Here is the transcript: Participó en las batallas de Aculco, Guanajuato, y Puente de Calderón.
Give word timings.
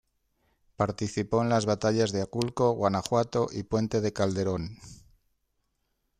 Participó 0.77 1.43
en 1.43 1.49
las 1.49 1.67
batallas 1.67 2.11
de 2.11 2.23
Aculco, 2.23 2.71
Guanajuato, 2.71 3.49
y 3.51 3.61
Puente 3.61 4.01
de 4.01 4.11
Calderón. 4.11 4.79